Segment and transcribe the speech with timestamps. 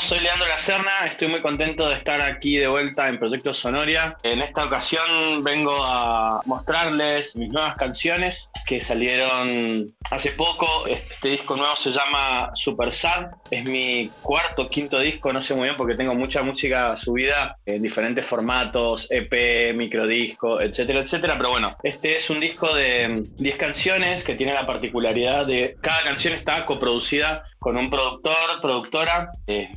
[0.00, 4.16] Soy Leandro La Serna, estoy muy contento de estar aquí de vuelta en Proyecto Sonoria.
[4.24, 10.86] En esta ocasión vengo a mostrarles mis nuevas canciones que salieron hace poco.
[10.86, 15.64] Este disco nuevo se llama Super Sad, es mi cuarto quinto disco, no sé muy
[15.64, 21.36] bien porque tengo mucha música subida en diferentes formatos, EP, microdisco, etcétera, etcétera.
[21.36, 26.02] Pero bueno, este es un disco de 10 canciones que tiene la particularidad de cada
[26.02, 29.30] canción está coproducida con un productor, productora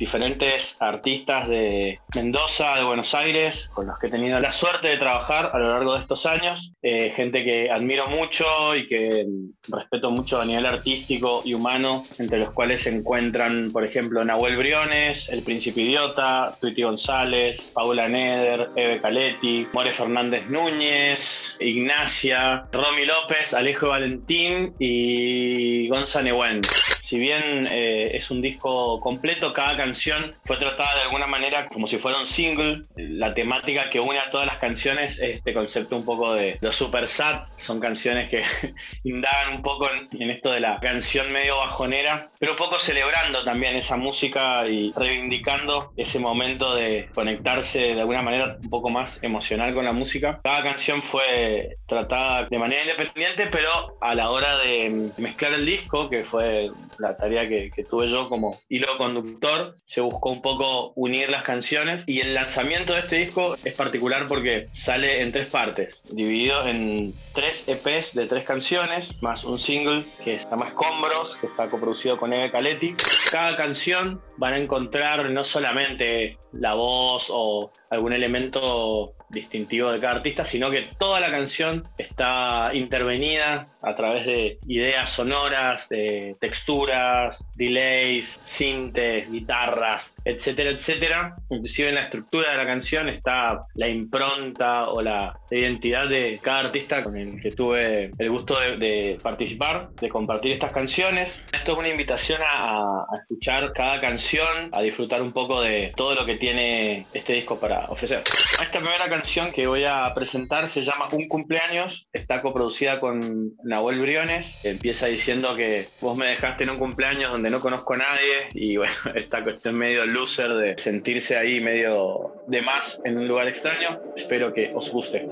[0.08, 4.96] diferentes artistas de Mendoza, de Buenos Aires, con los que he tenido la suerte de
[4.96, 6.72] trabajar a lo largo de estos años.
[6.80, 9.26] Eh, gente que admiro mucho y que
[9.68, 14.56] respeto mucho a nivel artístico y humano, entre los cuales se encuentran, por ejemplo, Nahuel
[14.56, 23.04] Briones, El Príncipe Idiota, Tuiti González, Paula Neder, Eve Caletti, More Fernández Núñez, Ignacia, Romy
[23.04, 26.62] López, Alejo Valentín y Gonza Neuen
[27.08, 31.86] si bien eh, es un disco completo, cada canción fue tratada de alguna manera como
[31.86, 32.82] si fuera un single.
[32.96, 36.76] La temática que une a todas las canciones es este concepto un poco de los
[36.76, 37.46] super sad.
[37.56, 38.42] Son canciones que
[39.04, 43.74] indagan un poco en, esto de la canción medio bajonera, pero un poco celebrando también
[43.76, 49.72] esa música y reivindicando ese momento de conectarse de alguna manera un poco más emocional
[49.72, 50.40] con la música.
[50.44, 56.10] Cada canción fue tratada de manera independiente, pero a la hora de mezclar el disco,
[56.10, 61.30] que fue la tarea que, tuve yo como hilo conductor, se buscó un poco unir
[61.30, 66.02] las canciones y el lanzamiento de este disco es particular porque sale en tres partes,
[66.10, 71.46] dividido en tres EPs de tres canciones, más un single que se llama Escombros, que
[71.46, 72.94] está coproducido con Eve Caletti.
[73.30, 80.14] Cada canción van a encontrar no solamente la voz o algún elemento distintivo de cada
[80.16, 87.44] artista, sino que toda la canción está intervenida a través de ideas sonoras, de texturas,
[87.54, 91.36] delays, sintes, guitarras, etcétera, etcétera.
[91.50, 96.60] Inclusive en la estructura de la canción está la impronta o la identidad de cada
[96.60, 101.42] artista con el que tuve el gusto de, participar, de compartir estas canciones.
[101.52, 106.14] Esto es una invitación a, a escuchar cada canción, a disfrutar un poco de todo
[106.14, 108.22] lo que tiene este disco para ofrecer.
[108.60, 109.17] Esta primera canción
[109.52, 115.54] que voy a presentar se llama Un cumpleaños, está coproducida con Nahuel Briones, empieza diciendo
[115.56, 118.50] que vos me dejaste en un cumpleaños donde no conozco a nadie.
[118.54, 123.48] Y bueno, esta cuestión medio loser de sentirse ahí medio de más en un lugar
[123.48, 125.28] extraño, espero que os guste.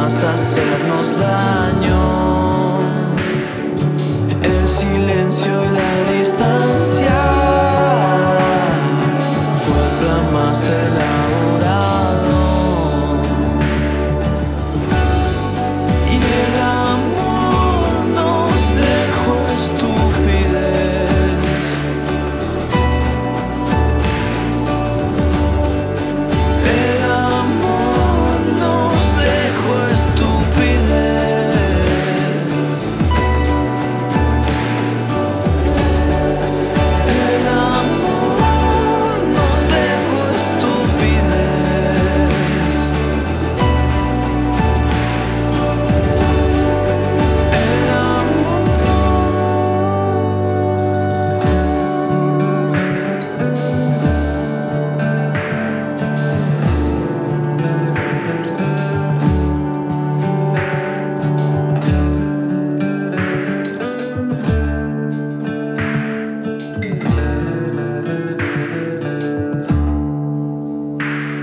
[0.00, 2.80] Hacernos daño.
[4.42, 5.71] El silencio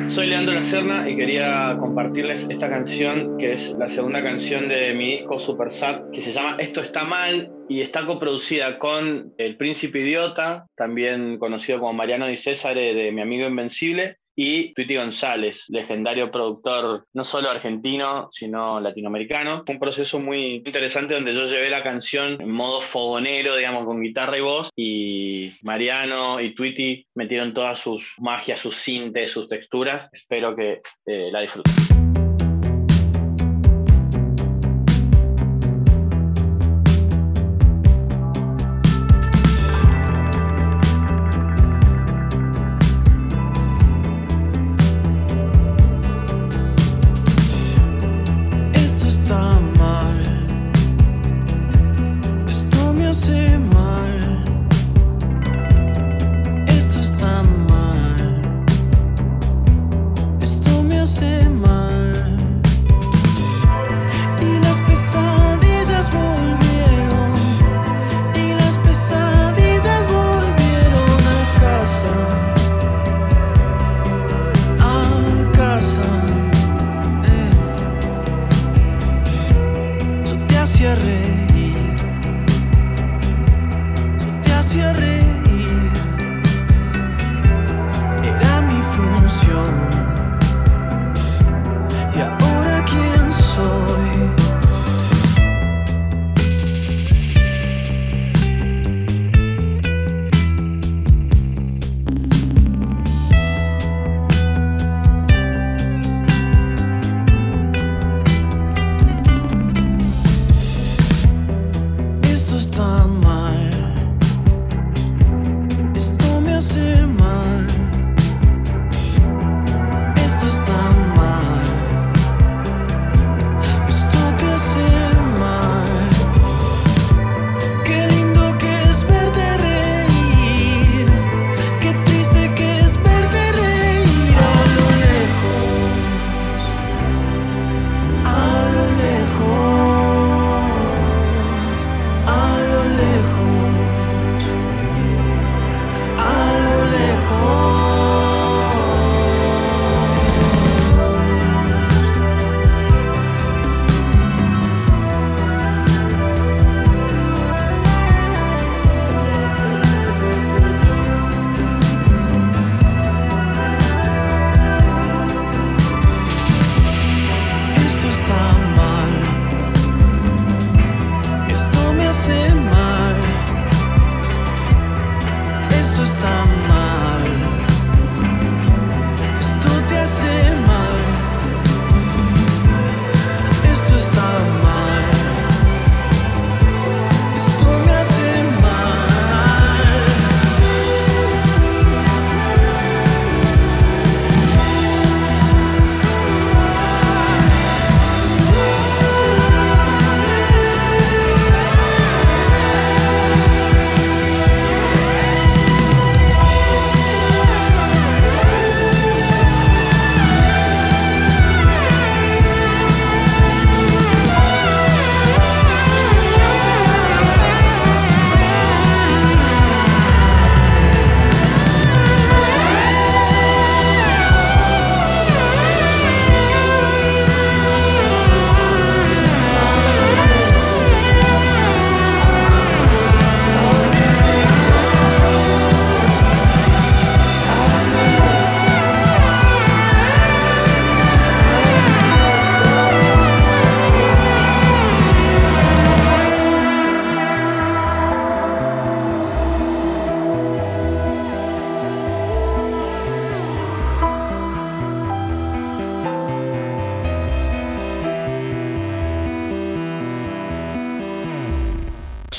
[0.09, 5.17] Soy Leandro Lacerna y quería compartirles esta canción que es la segunda canción de mi
[5.17, 9.99] disco Super Sat que se llama Esto está mal y está coproducida con El Príncipe
[9.99, 16.31] Idiota, también conocido como Mariano Di César de Mi Amigo Invencible y Tweety González, legendario
[16.31, 19.65] productor no solo argentino, sino latinoamericano.
[19.67, 24.37] Un proceso muy interesante donde yo llevé la canción en modo fogonero, digamos, con guitarra
[24.37, 30.07] y voz, y Mariano y Tweety metieron todas sus magias, sus sintes, sus texturas.
[30.13, 32.28] Espero que eh, la disfruten.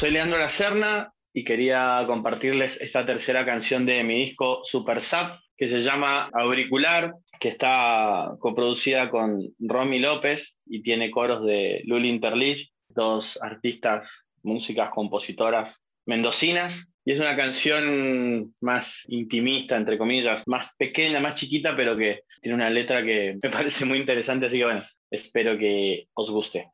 [0.01, 5.39] Soy Leandro La Serna y quería compartirles esta tercera canción de mi disco Super Sap,
[5.59, 12.09] que se llama Auricular, que está coproducida con Romy López y tiene coros de Luli
[12.09, 16.91] Interlich, dos artistas, músicas, compositoras mendocinas.
[17.05, 22.55] Y es una canción más intimista, entre comillas, más pequeña, más chiquita, pero que tiene
[22.55, 26.71] una letra que me parece muy interesante, así que bueno, espero que os guste.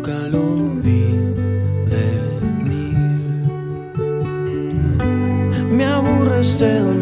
[0.00, 1.04] Nunca lo vi
[1.90, 2.96] venir.
[5.70, 6.99] Me aburre este dolor,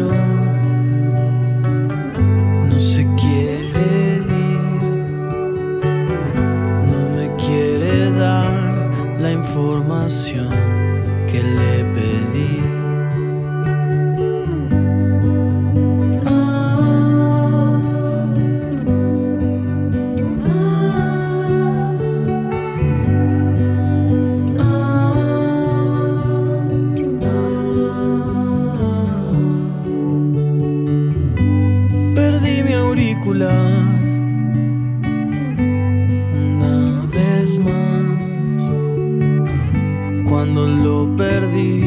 [41.17, 41.81] perdí,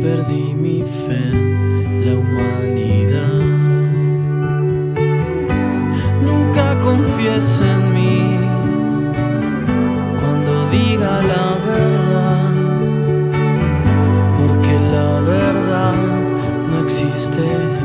[0.00, 1.24] perdí mi fe
[2.04, 3.40] la humanidad.
[6.22, 8.38] Nunca confíes en mí
[10.18, 12.52] cuando diga la verdad,
[14.38, 15.94] porque la verdad
[16.70, 17.79] no existe.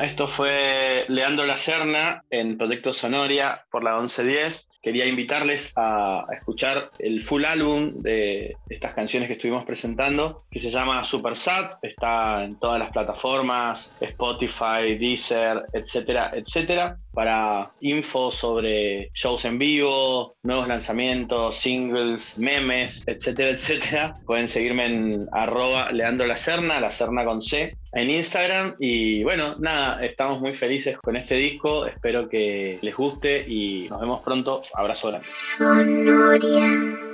[0.00, 4.68] Esto fue Leandro La Serna en Proyecto Sonoria por la 1110.
[4.82, 10.58] Quería invitarles a a escuchar el full álbum de estas canciones que estuvimos presentando, que
[10.58, 11.76] se llama Super Sat.
[11.82, 16.98] Está en todas las plataformas, Spotify, Deezer, etcétera, etcétera.
[17.14, 25.28] Para info sobre shows en vivo, nuevos lanzamientos, singles, memes, etcétera, etcétera, pueden seguirme en
[25.32, 28.74] arroba Leandro La Serna, La Serna con C, en Instagram.
[28.78, 31.86] Y bueno, nada, estamos muy felices con este disco.
[31.86, 34.62] Espero que les guste y nos vemos pronto.
[34.74, 37.13] Abrazo grande.